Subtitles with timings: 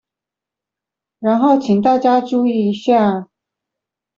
[1.19, 3.29] 然後請大家注意一下